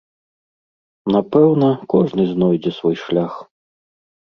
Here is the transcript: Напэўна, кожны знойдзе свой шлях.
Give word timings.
Напэўна, 1.17 1.69
кожны 1.95 2.27
знойдзе 2.33 2.71
свой 2.81 2.95
шлях. 3.05 3.33